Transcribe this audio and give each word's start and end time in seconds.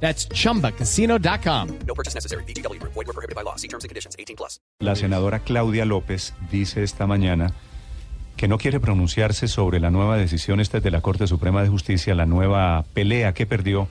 That's 0.00 0.28
chumbacasino.com. 0.28 1.68
No 1.86 1.94
purchase 1.94 2.14
necessary. 2.14 2.44
BGW. 2.44 2.80
Void 2.82 2.94
were 2.94 3.12
prohibited 3.12 3.34
by 3.34 3.42
law. 3.42 3.56
See 3.56 3.68
terms 3.68 3.84
and 3.84 3.90
conditions. 3.90 4.14
18 4.18 4.36
plus. 4.36 4.60
La 4.80 4.94
senadora 4.94 5.40
Claudia 5.40 5.84
López 5.84 6.34
dice 6.50 6.82
esta 6.82 7.06
mañana 7.06 7.52
que 8.36 8.48
no 8.48 8.58
quiere 8.58 8.80
pronunciarse 8.80 9.48
sobre 9.48 9.80
la 9.80 9.90
nueva 9.90 10.16
decisión 10.16 10.60
esta 10.60 10.80
de 10.80 10.90
la 10.90 11.00
Corte 11.00 11.26
Suprema 11.26 11.62
de 11.62 11.68
Justicia, 11.68 12.14
la 12.14 12.26
nueva 12.26 12.84
pelea 12.92 13.32
que 13.32 13.46
perdió, 13.46 13.88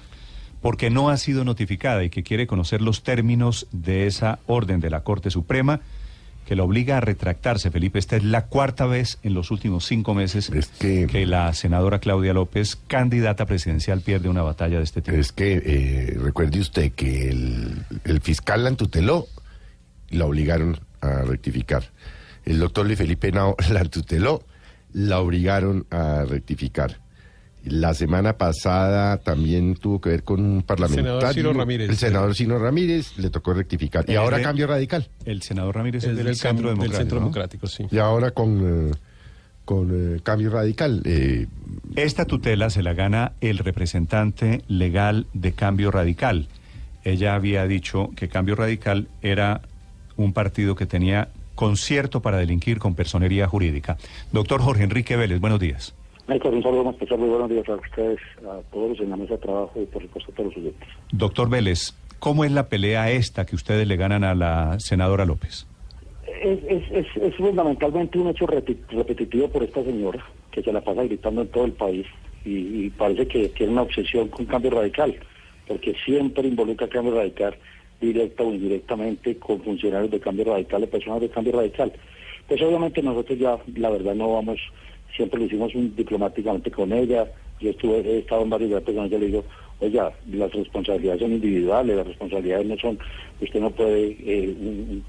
porque 0.62 0.92
no 0.92 1.10
ha 1.10 1.18
sido 1.18 1.44
notificada 1.44 2.04
y 2.04 2.12
que 2.12 2.24
quiere 2.24 2.46
conocer 2.46 2.82
los 2.82 3.02
términos 3.02 3.68
de 3.72 4.06
esa 4.06 4.40
orden 4.46 4.80
de 4.80 4.92
la 4.92 5.04
Corte 5.04 5.32
Suprema 5.32 5.82
que 6.46 6.56
la 6.56 6.64
obliga 6.64 6.98
a 6.98 7.02
retractarse. 7.02 7.72
Felipe, 7.72 7.98
esta 8.00 8.16
es 8.16 8.24
la 8.24 8.46
cuarta 8.46 8.86
vez 8.86 9.18
en 9.24 9.34
los 9.34 9.50
últimos 9.52 9.86
cinco 9.86 10.14
meses 10.14 10.50
Es 10.52 10.68
que- 10.68 11.26
la 11.26 11.52
senadora 11.54 12.00
Claudia 12.00 12.34
López, 12.34 12.76
candidata 12.88 13.46
presidencial, 13.46 14.02
pierde 14.02 14.30
una 14.30 14.44
batalla 14.44 14.78
de 14.78 14.84
este 14.84 15.02
tipo. 15.02 15.18
Es 15.18 15.32
que 15.32 15.62
eh, 15.66 16.18
recuerde 16.22 16.60
usted 16.60 16.92
que 16.92 17.30
el, 17.30 17.84
el 18.04 18.22
fiscal 18.22 18.64
la 18.64 18.72
tuteló 18.74 19.28
y 20.10 20.18
la 20.18 20.26
obligaron 20.26 20.80
a 21.02 21.22
rectificar. 21.24 21.92
El 22.46 22.60
doctor 22.60 22.86
Luis 22.86 22.98
Felipe 23.00 23.32
Nao 23.32 23.56
la 23.72 23.84
tuteló, 23.86 24.44
la 24.94 25.20
obligaron 25.20 25.88
a 25.90 26.26
rectificar. 26.30 27.00
La 27.66 27.94
semana 27.96 28.38
pasada 28.38 29.18
también 29.18 29.76
tuvo 29.76 30.00
que 30.00 30.10
ver 30.10 30.24
con 30.24 30.40
un 30.40 30.62
parlamentario. 30.62 31.20
Senador 31.20 31.34
Ciro 31.34 31.54
Ramírez. 31.54 31.90
El 31.90 31.98
senador 31.98 32.36
Ciro 32.36 32.60
Ramírez 32.60 33.18
le 33.18 33.30
tocó 33.32 33.54
rectificar. 33.54 34.06
Y 34.08 34.16
ahora 34.16 34.38
de- 34.38 34.44
cambio 34.44 34.68
radical. 34.68 35.08
El 35.26 35.42
senador 35.42 35.76
Ramírez 35.76 36.04
es 36.04 36.12
Es 36.12 36.16
del, 36.18 36.26
del, 36.28 36.36
Centro 36.36 36.68
del 36.70 36.78
Democrático. 36.78 36.98
Centro 37.00 37.16
¿no? 37.20 37.26
Democrático, 37.26 37.68
sí. 37.68 37.86
Y 37.90 37.98
ahora 37.98 38.32
con, 38.32 38.90
eh, 38.90 38.92
con 39.66 39.90
eh, 40.16 40.20
cambio 40.22 40.52
radical. 40.52 41.02
eh, 41.06 41.48
Esta 41.96 42.26
tutela 42.26 42.70
se 42.70 42.84
la 42.84 42.94
gana 42.94 43.32
el 43.42 43.58
representante 43.58 44.62
legal 44.68 45.26
de 45.34 45.54
Cambio 45.54 45.90
Radical. 45.90 46.48
Ella 47.04 47.34
había 47.36 47.66
dicho 47.68 48.12
que 48.16 48.30
Cambio 48.30 48.56
Radical 48.56 49.08
era 49.24 49.62
un 50.18 50.34
partido 50.34 50.76
que 50.76 50.86
tenía 50.86 51.30
concierto 51.56 52.22
para 52.22 52.38
delinquir 52.38 52.78
con 52.80 52.94
personería 52.96 53.48
jurídica. 53.48 53.98
Doctor 54.32 54.62
Jorge 54.62 54.84
Enrique 54.84 55.16
Vélez, 55.16 55.40
buenos 55.40 55.60
días. 55.60 55.94
Michael, 56.28 56.56
un 56.56 56.64
saludo 56.64 56.84
más 56.86 56.96
especial, 56.96 57.20
muy 57.20 57.30
buenos 57.30 57.50
días 57.50 57.70
a 57.70 57.76
ustedes, 57.76 58.20
a 58.48 58.60
todos 58.72 58.90
los 58.90 59.00
en 59.00 59.12
la 59.12 59.18
mesa 59.18 59.36
de 59.36 59.40
trabajo 59.40 59.80
y 59.80 59.86
por 59.86 60.02
supuesto 60.02 60.32
a 60.32 60.36
todos 60.36 60.50
los 60.50 60.58
oyentes. 60.58 60.90
Doctor 61.12 61.50
Vélez, 61.50 61.94
¿cómo 62.20 62.44
es 62.44 62.52
la 62.52 62.68
pelea 62.68 63.12
esta 63.12 63.46
que 63.46 63.56
ustedes 63.56 63.88
le 63.88 63.96
ganan 63.96 64.24
a 64.24 64.34
la 64.34 64.80
senadora 64.80 65.26
López? 65.26 65.68
Es, 66.42 66.60
es, 66.68 66.84
es, 66.92 67.08
es 67.16 67.36
fundamentalmente 67.36 68.18
un 68.18 68.30
hecho 68.30 68.48
repetitivo 68.48 69.50
por 69.50 69.64
esta 69.64 69.84
señora, 69.84 70.26
que 70.52 70.64
se 70.64 70.74
la 70.74 70.82
pasa 70.82 71.04
gritando 71.04 71.42
en 71.42 71.48
todo 71.50 71.66
el 71.66 71.74
país 71.74 72.08
y, 72.44 72.86
y 72.86 72.90
parece 72.90 73.28
que 73.28 73.50
tiene 73.50 73.74
una 73.74 73.84
obsesión 73.84 74.28
con 74.30 74.46
cambio 74.46 74.72
radical, 74.72 75.16
porque 75.68 75.96
siempre 76.06 76.48
involucra 76.48 76.88
cambio 76.88 77.16
radical, 77.16 77.56
directa 78.02 78.44
o 78.44 78.52
indirectamente, 78.52 79.38
con 79.38 79.62
funcionarios 79.62 80.12
de 80.12 80.20
cambio 80.20 80.46
radical, 80.46 80.82
de 80.82 80.88
personas 80.88 81.22
de 81.22 81.30
cambio 81.30 81.54
radical. 81.54 81.94
Pues 82.48 82.62
obviamente 82.62 83.02
nosotros 83.02 83.38
ya, 83.40 83.58
la 83.76 83.90
verdad, 83.90 84.14
no 84.16 84.34
vamos, 84.34 84.60
siempre 85.16 85.40
lo 85.40 85.46
hicimos 85.46 85.74
un- 85.76 85.96
diplomáticamente 85.96 86.72
con 86.72 86.92
ella, 86.94 87.32
yo 87.60 87.70
estuve, 87.70 88.00
he 88.00 88.20
estado 88.20 88.44
en 88.44 88.50
varios 88.50 88.70
debates 88.70 88.96
con 88.96 89.06
ella, 89.06 89.18
le 89.18 89.26
digo, 89.28 89.46
oiga, 89.80 90.14
las 90.32 90.52
responsabilidades 90.52 91.22
son 91.22 91.32
individuales, 91.34 91.96
las 91.96 92.08
responsabilidades 92.08 92.66
no 92.68 92.78
son, 92.78 93.00
usted 93.42 93.60
no 93.60 93.72
puede, 93.72 94.18
eh, 94.20 94.56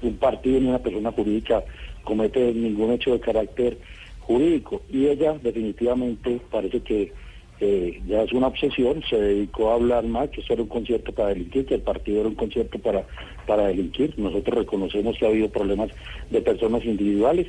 un, 0.01 0.17
partido 0.17 0.59
ni 0.59 0.67
una 0.67 0.79
persona 0.79 1.11
jurídica 1.11 1.63
comete 2.03 2.53
ningún 2.53 2.91
hecho 2.91 3.11
de 3.11 3.19
carácter 3.19 3.77
jurídico. 4.19 4.81
Y 4.89 5.07
ella 5.07 5.37
definitivamente 5.41 6.39
parece 6.49 6.81
que 6.81 7.13
eh, 7.59 8.01
ya 8.05 8.23
es 8.23 8.31
una 8.33 8.47
obsesión, 8.47 9.03
se 9.09 9.19
dedicó 9.19 9.71
a 9.71 9.75
hablar 9.75 10.03
más, 10.05 10.29
que 10.29 10.41
eso 10.41 10.53
era 10.53 10.61
un 10.61 10.69
concierto 10.69 11.11
para 11.11 11.29
delinquir, 11.29 11.65
que 11.65 11.75
el 11.75 11.81
partido 11.81 12.19
era 12.21 12.29
un 12.29 12.35
concierto 12.35 12.77
para, 12.79 13.05
para 13.45 13.67
delinquir. 13.67 14.13
Nosotros 14.17 14.59
reconocemos 14.59 15.17
que 15.17 15.25
ha 15.25 15.29
habido 15.29 15.49
problemas 15.49 15.89
de 16.29 16.41
personas 16.41 16.85
individuales 16.85 17.47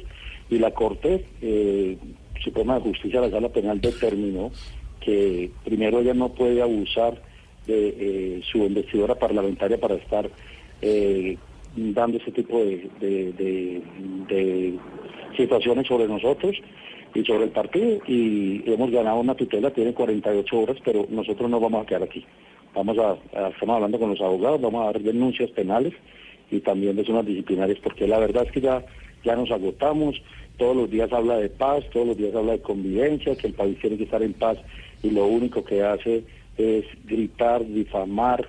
y 0.50 0.58
la 0.58 0.70
Corte 0.70 1.26
eh, 1.42 1.98
Suprema 2.42 2.74
de 2.76 2.80
Justicia, 2.82 3.20
la 3.20 3.30
Sala 3.30 3.48
Penal, 3.48 3.80
determinó 3.80 4.50
que 5.00 5.50
primero 5.64 6.00
ella 6.00 6.14
no 6.14 6.30
puede 6.30 6.60
abusar 6.62 7.20
de 7.66 7.88
eh, 7.98 8.40
su 8.50 8.58
investidura 8.58 9.14
parlamentaria 9.14 9.78
para 9.78 9.94
estar 9.96 10.28
eh, 10.82 11.36
dando 11.76 12.18
ese 12.18 12.32
tipo 12.32 12.58
de, 12.58 13.82
situaciones 15.36 15.86
sobre 15.86 16.08
nosotros 16.08 16.56
y 17.14 17.24
sobre 17.24 17.44
el 17.44 17.50
partido 17.50 17.98
y 18.06 18.62
hemos 18.70 18.90
ganado 18.90 19.20
una 19.20 19.34
tutela, 19.34 19.70
tiene 19.70 19.92
48 19.94 20.58
horas, 20.58 20.76
pero 20.84 21.06
nosotros 21.10 21.48
no 21.50 21.60
vamos 21.60 21.82
a 21.82 21.86
quedar 21.86 22.02
aquí. 22.02 22.24
Vamos 22.74 22.98
a, 22.98 23.12
a- 23.38 23.48
estamos 23.48 23.76
hablando 23.76 23.98
con 23.98 24.10
los 24.10 24.20
abogados, 24.20 24.60
vamos 24.60 24.82
a 24.82 24.92
dar 24.92 25.00
denuncias 25.00 25.50
penales 25.50 25.94
y 26.50 26.60
también 26.60 26.96
de 26.96 27.04
zonas 27.04 27.26
disciplinarias, 27.26 27.78
porque 27.82 28.06
la 28.06 28.18
verdad 28.18 28.44
es 28.46 28.52
que 28.52 28.60
ya, 28.60 28.84
ya 29.24 29.36
nos 29.36 29.50
agotamos, 29.50 30.20
todos 30.58 30.76
los 30.76 30.90
días 30.90 31.10
habla 31.12 31.38
de 31.38 31.48
paz, 31.48 31.84
todos 31.92 32.08
los 32.08 32.16
días 32.16 32.34
habla 32.34 32.52
de 32.52 32.60
convivencia, 32.60 33.34
que 33.36 33.46
el 33.46 33.54
país 33.54 33.78
tiene 33.80 33.96
que 33.96 34.04
estar 34.04 34.22
en 34.22 34.34
paz 34.34 34.58
y 35.02 35.10
lo 35.10 35.26
único 35.26 35.64
que 35.64 35.82
hace 35.82 36.24
es 36.58 36.84
gritar, 37.04 37.64
difamar 37.66 38.46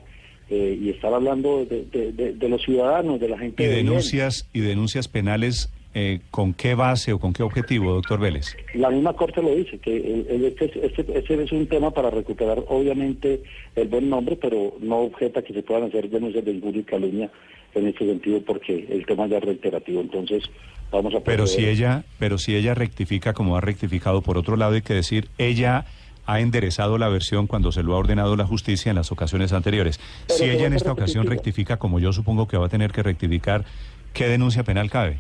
eh, 0.49 0.77
y 0.81 0.89
estar 0.89 1.13
hablando 1.13 1.63
de, 1.65 1.85
de- 1.85 2.11
de- 2.11 2.33
de 2.33 2.49
los 2.49 2.61
ciudadanos, 2.63 3.19
de 3.19 3.29
la 3.29 3.37
gente 3.37 3.63
Y 3.63 3.67
bien. 3.67 3.85
denuncias 3.85 4.49
y 4.51 4.61
denuncias 4.61 5.07
penales, 5.07 5.71
eh, 5.93 6.19
¿con 6.31 6.55
qué 6.55 6.73
base 6.73 7.13
o 7.13 7.19
con 7.19 7.33
qué 7.33 7.43
objetivo, 7.43 7.93
doctor 7.93 8.19
Vélez? 8.19 8.55
La 8.73 8.89
misma 8.89 9.13
Corte 9.13 9.43
lo 9.43 9.53
dice, 9.55 9.77
que 9.77 9.95
el- 9.97 10.45
este, 10.45 10.65
este- 10.83 11.05
este 11.19 11.43
es 11.43 11.51
un 11.51 11.67
tema 11.67 11.91
para 11.91 12.09
recuperar 12.09 12.63
obviamente 12.67 13.41
el 13.75 13.87
buen 13.89 14.09
nombre, 14.09 14.35
pero 14.37 14.73
no 14.79 15.01
objeta 15.01 15.43
que 15.43 15.53
se 15.53 15.61
puedan 15.61 15.83
hacer 15.83 16.09
denuncias 16.09 16.43
de 16.43 16.51
injuria 16.53 16.81
y 16.81 16.83
calumnia 16.83 17.31
en 17.75 17.85
este 17.87 18.05
sentido 18.07 18.41
porque 18.41 18.87
el 18.89 19.05
tema 19.05 19.27
ya 19.27 19.37
es 19.37 19.43
reiterativo. 19.43 20.01
Entonces, 20.01 20.43
vamos 20.91 21.13
a 21.15 21.19
Pero 21.21 21.47
si 21.47 21.65
ella, 21.65 22.03
pero 22.17 22.37
si 22.37 22.55
ella 22.55 22.73
rectifica 22.73 23.33
como 23.33 23.55
ha 23.57 23.61
rectificado, 23.61 24.21
por 24.21 24.37
otro 24.37 24.55
lado 24.57 24.73
hay 24.73 24.81
que 24.81 24.93
decir, 24.93 25.27
ella 25.37 25.85
ha 26.25 26.39
enderezado 26.39 26.97
la 26.97 27.09
versión 27.09 27.47
cuando 27.47 27.71
se 27.71 27.81
lo 27.81 27.95
ha 27.95 27.97
ordenado 27.97 28.35
la 28.35 28.45
justicia 28.45 28.91
en 28.91 28.95
las 28.95 29.11
ocasiones 29.11 29.51
anteriores. 29.51 29.99
Pero 30.27 30.37
si 30.37 30.45
ella 30.45 30.67
en 30.67 30.73
esta 30.73 30.91
ocasión 30.91 31.25
rectifica 31.25 31.77
como 31.77 31.99
yo 31.99 32.13
supongo 32.13 32.47
que 32.47 32.57
va 32.57 32.67
a 32.67 32.69
tener 32.69 32.91
que 32.91 33.01
rectificar, 33.01 33.65
¿qué 34.13 34.27
denuncia 34.27 34.63
penal 34.63 34.91
cabe? 34.91 35.17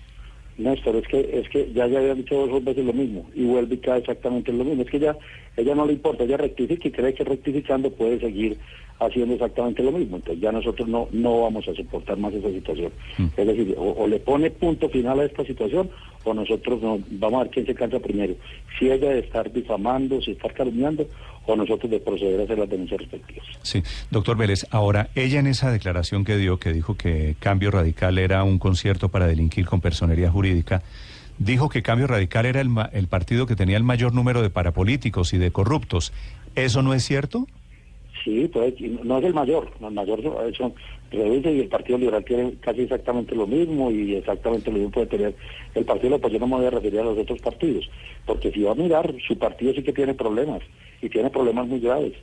Néstor, 0.59 0.97
es 0.97 1.07
que, 1.07 1.39
es 1.39 1.49
que 1.49 1.71
ya, 1.73 1.87
ya 1.87 1.99
había 1.99 2.13
dicho 2.13 2.45
dos 2.45 2.63
veces 2.63 2.85
lo 2.85 2.93
mismo 2.93 3.25
y 3.33 3.45
vuelve 3.45 3.75
y 3.75 3.77
cae 3.77 3.99
exactamente 3.99 4.51
lo 4.51 4.65
mismo. 4.65 4.83
Es 4.83 4.89
que 4.89 4.99
ya 4.99 5.17
ella 5.57 5.73
no 5.73 5.85
le 5.85 5.93
importa, 5.93 6.25
ella 6.25 6.37
rectifica 6.37 6.87
y 6.87 6.91
cree 6.91 7.13
que 7.13 7.23
rectificando 7.23 7.89
puede 7.89 8.19
seguir 8.19 8.59
haciendo 8.99 9.33
exactamente 9.35 9.81
lo 9.83 9.91
mismo. 9.91 10.17
Entonces 10.17 10.41
ya 10.41 10.51
nosotros 10.51 10.87
no, 10.87 11.07
no 11.11 11.41
vamos 11.41 11.67
a 11.67 11.73
soportar 11.73 12.17
más 12.17 12.33
esa 12.33 12.49
situación. 12.49 12.91
Es 13.37 13.47
decir, 13.47 13.75
o, 13.77 13.91
o 14.03 14.07
le 14.07 14.19
pone 14.19 14.51
punto 14.51 14.89
final 14.89 15.19
a 15.19 15.25
esta 15.25 15.45
situación 15.45 15.89
o 16.25 16.33
nosotros 16.33 16.81
no, 16.81 16.99
vamos 17.11 17.39
a 17.39 17.43
ver 17.43 17.51
quién 17.53 17.65
se 17.65 17.75
cansa 17.75 17.99
primero. 17.99 18.35
Si 18.77 18.89
ella 18.91 19.09
de 19.09 19.19
estar 19.19 19.51
difamando, 19.51 20.21
si 20.21 20.31
estar 20.31 20.53
calumniando 20.53 21.07
o 21.45 21.55
nosotros 21.55 21.89
de 21.89 21.99
proceder 21.99 22.41
a 22.41 22.43
hacer 22.43 22.59
las 22.59 22.69
denuncias 22.69 22.99
respectivas. 22.99 23.45
Sí, 23.63 23.81
doctor 24.11 24.37
Vélez, 24.37 24.67
ahora, 24.69 25.09
ella 25.15 25.39
en 25.39 25.47
esa 25.47 25.71
declaración 25.71 26.23
que 26.25 26.37
dio, 26.37 26.57
que 26.59 26.73
dijo 26.73 26.95
que 26.95 27.35
Cambio 27.39 27.71
Radical 27.71 28.17
era 28.19 28.43
un 28.43 28.59
concierto 28.59 29.09
para 29.09 29.25
delinquir 29.27 29.65
con 29.65 29.81
personería 29.81 30.29
jurídica, 30.29 30.83
dijo 31.39 31.69
que 31.69 31.81
Cambio 31.81 32.05
Radical 32.05 32.45
era 32.45 32.59
el, 32.61 32.69
ma- 32.69 32.89
el 32.93 33.07
partido 33.07 33.47
que 33.47 33.55
tenía 33.55 33.77
el 33.77 33.83
mayor 33.83 34.13
número 34.13 34.41
de 34.43 34.49
parapolíticos 34.49 35.33
y 35.33 35.37
de 35.37 35.49
corruptos. 35.51 36.11
¿Eso 36.55 36.83
no 36.83 36.93
es 36.93 37.03
cierto? 37.03 37.47
Sí, 38.23 38.49
pues 38.51 38.73
no 38.81 39.17
es 39.19 39.25
el 39.25 39.33
mayor, 39.33 39.71
el 39.79 39.91
mayor 39.91 40.21
son- 40.55 40.73
reduce 41.11 41.53
y 41.53 41.61
el 41.61 41.67
Partido 41.69 41.97
Liberal 41.97 42.23
tiene 42.25 42.53
casi 42.59 42.81
exactamente 42.81 43.33
lo 43.33 43.47
mismo 43.47 43.89
y 43.91 44.15
exactamente 44.15 44.69
lo 44.69 44.77
mismo 44.77 44.91
puede 44.91 45.07
tener 45.07 45.35
el 45.73 45.85
Partido 45.85 46.09
Liberal, 46.09 46.21
pues 46.21 46.33
yo 46.33 46.39
no 46.39 46.47
me 46.47 46.55
voy 46.57 46.65
a 46.65 46.69
referir 46.71 46.99
a 46.99 47.03
los 47.03 47.17
otros 47.17 47.39
partidos, 47.39 47.89
porque 48.25 48.51
si 48.51 48.61
va 48.61 48.71
a 48.71 48.75
mirar, 48.75 49.13
su 49.25 49.37
partido 49.37 49.73
sí 49.73 49.83
que 49.83 49.93
tiene 49.93 50.13
problemas 50.13 50.61
y 51.01 51.09
tiene 51.09 51.29
problemas 51.29 51.67
muy 51.67 51.79
graves. 51.79 52.13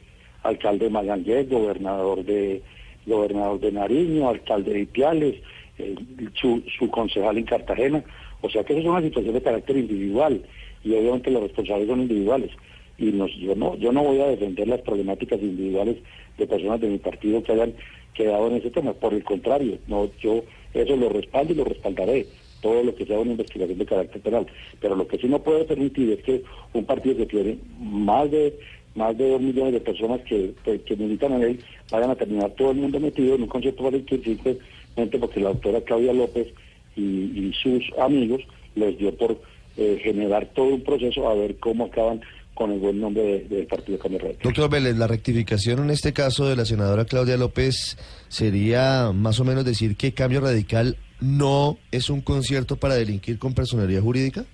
Alcalde 0.42 0.88
de 0.90 1.44
gobernador 1.44 2.24
de 2.24 2.62
gobernador 3.06 3.58
de 3.60 3.72
Nariño, 3.72 4.28
alcalde 4.28 4.72
de 4.72 4.80
Ipiales, 4.80 5.36
eh, 5.78 5.94
su, 6.34 6.62
su 6.78 6.90
concejal 6.90 7.38
en 7.38 7.44
Cartagena, 7.44 8.04
o 8.42 8.50
sea 8.50 8.64
que 8.64 8.74
eso 8.74 8.82
es 8.82 8.88
una 8.88 9.02
situación 9.02 9.34
de 9.34 9.42
carácter 9.42 9.76
individual 9.76 10.42
y 10.84 10.94
obviamente 10.94 11.30
los 11.30 11.42
responsables 11.42 11.88
son 11.88 12.02
individuales 12.02 12.50
y 12.98 13.06
nos, 13.06 13.32
yo 13.36 13.54
no 13.54 13.76
yo 13.76 13.92
no 13.92 14.02
voy 14.02 14.20
a 14.20 14.26
defender 14.26 14.68
las 14.68 14.80
problemáticas 14.80 15.40
individuales 15.40 15.96
de 16.38 16.46
personas 16.46 16.80
de 16.80 16.88
mi 16.88 16.98
partido 16.98 17.42
que 17.42 17.52
hayan 17.52 17.74
quedado 18.14 18.48
en 18.48 18.56
ese 18.56 18.70
tema 18.70 18.92
por 18.94 19.12
el 19.12 19.22
contrario 19.22 19.78
no 19.86 20.08
yo 20.20 20.42
eso 20.76 20.96
lo 20.96 21.08
respaldo 21.08 21.52
y 21.52 21.56
lo 21.56 21.64
respaldaré, 21.64 22.26
todo 22.60 22.82
lo 22.82 22.94
que 22.94 23.06
sea 23.06 23.18
una 23.18 23.32
investigación 23.32 23.78
de 23.78 23.86
carácter 23.86 24.20
penal. 24.20 24.46
Pero 24.80 24.96
lo 24.96 25.06
que 25.06 25.18
sí 25.18 25.26
no 25.26 25.42
puede 25.42 25.64
permitir 25.64 26.10
es 26.12 26.22
que 26.22 26.42
un 26.72 26.84
partido 26.84 27.16
que 27.16 27.26
tiene 27.26 27.58
más 27.78 28.30
de 28.30 28.58
más 28.94 29.16
de 29.18 29.28
dos 29.28 29.42
millones 29.42 29.74
de 29.74 29.80
personas 29.80 30.22
que, 30.22 30.54
que, 30.64 30.96
militan 30.96 31.34
en 31.34 31.42
él 31.42 31.60
vayan 31.90 32.10
a 32.10 32.14
terminar 32.14 32.50
todo 32.52 32.70
el 32.70 32.78
mundo 32.78 32.98
metido 32.98 33.34
en 33.34 33.42
un 33.42 33.48
concepto 33.48 33.82
político 33.82 34.24
simplemente 34.24 35.18
porque 35.18 35.40
la 35.40 35.50
doctora 35.50 35.82
Claudia 35.82 36.14
López 36.14 36.48
y, 36.96 37.02
y 37.02 37.52
sus 37.62 37.84
amigos 37.98 38.40
les 38.74 38.96
dio 38.96 39.14
por 39.14 39.38
eh, 39.76 40.00
generar 40.02 40.46
todo 40.54 40.68
un 40.68 40.80
proceso 40.80 41.28
a 41.28 41.34
ver 41.34 41.56
cómo 41.56 41.84
acaban 41.84 42.22
con 42.56 42.72
el 42.72 42.78
buen 42.78 42.98
nombre 42.98 43.44
del 43.50 43.66
Partido 43.66 43.98
Cambio 43.98 44.18
Radical. 44.18 44.42
Doctor 44.42 44.70
Vélez, 44.70 44.96
la 44.96 45.06
rectificación 45.06 45.78
en 45.80 45.90
este 45.90 46.14
caso 46.14 46.48
de 46.48 46.56
la 46.56 46.64
senadora 46.64 47.04
Claudia 47.04 47.36
López 47.36 47.98
sería 48.28 49.12
más 49.12 49.38
o 49.40 49.44
menos 49.44 49.66
decir 49.66 49.94
que 49.94 50.14
Cambio 50.14 50.40
Radical 50.40 50.96
no 51.20 51.76
es 51.92 52.08
un 52.08 52.22
concierto 52.22 52.76
para 52.76 52.94
delinquir 52.94 53.38
con 53.38 53.52
personalidad 53.52 54.00
jurídica. 54.00 54.46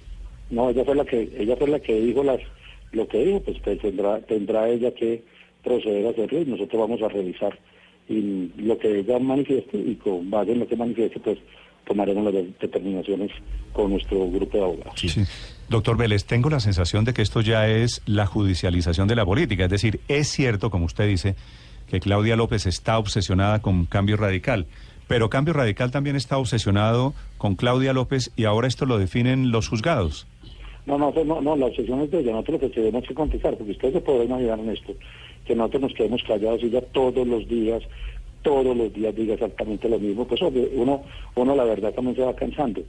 No, 0.50 0.70
ella 0.70 0.84
fue 0.84 0.96
la 0.96 1.04
que 1.04 1.30
ella 1.38 1.56
fue 1.56 1.68
la 1.68 1.78
que 1.78 2.00
dijo 2.00 2.24
las 2.24 2.40
lo 2.90 3.06
que 3.06 3.24
dijo, 3.24 3.40
pues, 3.40 3.58
pues 3.62 3.80
tendrá 3.80 4.20
tendrá 4.22 4.68
ella 4.68 4.92
que 4.92 5.22
proceder 5.62 6.04
a 6.06 6.10
hacerlo 6.10 6.42
y 6.42 6.46
nosotros 6.46 6.80
vamos 6.80 7.00
a 7.02 7.08
revisar 7.08 7.56
y 8.08 8.50
lo 8.56 8.76
que 8.78 8.98
ella 8.98 9.20
manifieste 9.20 9.78
y 9.78 9.94
con 9.94 10.28
base 10.28 10.50
en 10.50 10.58
lo 10.58 10.66
que 10.66 10.74
manifieste 10.74 11.20
pues 11.20 11.38
tomaremos 11.86 12.34
las 12.34 12.44
determinaciones 12.60 13.30
con 13.72 13.90
nuestro 13.90 14.28
grupo 14.28 14.58
de 14.58 14.64
abogados. 14.64 15.00
Sí. 15.00 15.22
Doctor 15.72 15.96
Vélez, 15.96 16.26
tengo 16.26 16.50
la 16.50 16.60
sensación 16.60 17.06
de 17.06 17.14
que 17.14 17.22
esto 17.22 17.40
ya 17.40 17.66
es 17.66 18.02
la 18.04 18.26
judicialización 18.26 19.08
de 19.08 19.16
la 19.16 19.24
política. 19.24 19.64
Es 19.64 19.70
decir, 19.70 20.00
es 20.06 20.28
cierto, 20.28 20.68
como 20.68 20.84
usted 20.84 21.08
dice, 21.08 21.34
que 21.88 21.98
Claudia 21.98 22.36
López 22.36 22.66
está 22.66 22.98
obsesionada 22.98 23.62
con 23.62 23.86
cambio 23.86 24.18
radical, 24.18 24.66
pero 25.08 25.30
cambio 25.30 25.54
radical 25.54 25.90
también 25.90 26.14
está 26.14 26.36
obsesionado 26.36 27.14
con 27.38 27.54
Claudia 27.54 27.94
López 27.94 28.30
y 28.36 28.44
ahora 28.44 28.68
esto 28.68 28.84
lo 28.84 28.98
definen 28.98 29.50
los 29.50 29.68
juzgados. 29.68 30.26
No, 30.84 30.98
no, 30.98 31.10
no, 31.24 31.40
no 31.40 31.56
la 31.56 31.66
obsesión 31.66 32.02
es 32.02 32.10
de 32.10 32.20
ella, 32.20 32.32
nosotros 32.32 32.60
lo 32.60 32.68
que 32.68 32.74
tenemos 32.74 33.08
que 33.08 33.14
contestar, 33.14 33.56
porque 33.56 33.72
ustedes 33.72 33.94
se 33.94 34.00
pueden 34.02 34.24
imaginar 34.24 34.58
en 34.58 34.70
esto, 34.70 34.92
que 35.46 35.54
nosotros 35.54 35.82
nos 35.82 35.94
quedemos 35.94 36.22
callados 36.22 36.62
y 36.62 36.68
ya 36.68 36.82
todos 36.82 37.26
los 37.26 37.48
días 37.48 37.82
todos 38.42 38.76
los 38.76 38.92
días 38.92 39.14
diga 39.14 39.34
exactamente 39.34 39.88
lo 39.88 39.98
mismo, 39.98 40.26
pues 40.26 40.40
uno, 40.42 41.02
uno 41.36 41.56
la 41.56 41.64
verdad 41.64 41.92
también 41.94 42.16
se 42.16 42.22
va 42.22 42.34
cansando. 42.34 42.82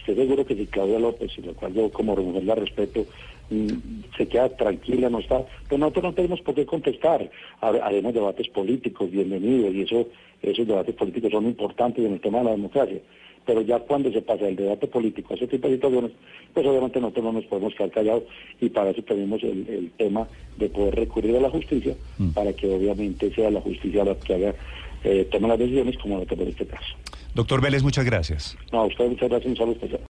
Estoy 0.00 0.16
seguro 0.16 0.46
que 0.46 0.56
si 0.56 0.66
Claudia 0.66 0.98
López, 0.98 1.30
y 1.36 1.42
lo 1.42 1.54
cual 1.54 1.74
yo 1.74 1.90
como 1.90 2.16
mujer 2.16 2.44
la 2.44 2.54
respeto, 2.54 3.04
mm, 3.50 3.68
se 4.16 4.26
queda 4.26 4.48
tranquila, 4.48 5.10
no 5.10 5.18
está, 5.18 5.44
pues 5.68 5.78
nosotros 5.78 6.04
no 6.04 6.14
tenemos 6.14 6.40
por 6.40 6.54
qué 6.54 6.64
contestar. 6.64 7.30
Haremos 7.60 8.14
debates 8.14 8.48
políticos, 8.48 9.10
bienvenidos, 9.10 9.74
y 9.74 9.82
eso, 9.82 10.08
esos 10.42 10.66
debates 10.66 10.94
políticos 10.94 11.30
son 11.30 11.46
importantes 11.46 12.04
en 12.04 12.14
el 12.14 12.20
tema 12.20 12.38
de 12.38 12.44
la 12.44 12.50
democracia. 12.52 12.98
Pero 13.44 13.62
ya 13.62 13.78
cuando 13.80 14.10
se 14.12 14.22
pasa 14.22 14.48
el 14.48 14.56
debate 14.56 14.86
político 14.86 15.32
a 15.32 15.36
ese 15.36 15.46
tipo 15.46 15.68
de 15.68 15.74
situaciones, 15.74 16.12
pues 16.52 16.66
obviamente 16.66 17.00
nosotros 17.00 17.24
no 17.24 17.32
nos 17.32 17.44
podemos 17.44 17.74
quedar 17.74 17.90
callados 17.90 18.22
y 18.60 18.68
para 18.68 18.90
eso 18.90 19.02
tenemos 19.02 19.42
el, 19.42 19.90
tema 19.96 20.28
de 20.58 20.68
poder 20.68 20.94
recurrir 20.94 21.36
a 21.36 21.40
la 21.40 21.50
justicia, 21.50 21.94
mm. 22.18 22.30
para 22.30 22.52
que 22.52 22.68
obviamente 22.72 23.34
sea 23.34 23.50
la 23.50 23.60
justicia 23.60 24.04
la 24.04 24.14
que 24.14 24.34
haga 24.34 24.54
eh, 25.02 25.26
toma 25.30 25.48
las 25.48 25.58
decisiones 25.58 25.96
como 25.98 26.18
lo 26.18 26.26
tomó 26.26 26.42
en 26.42 26.48
este 26.48 26.66
caso. 26.66 26.94
Doctor 27.34 27.60
Vélez, 27.60 27.82
muchas 27.82 28.04
gracias. 28.04 28.56
No, 28.72 28.80
a 28.80 28.86
usted 28.86 29.08
muchas 29.08 29.28
gracias, 29.28 29.50
un 29.50 29.56
saludo 29.56 29.74
especial. 29.74 30.00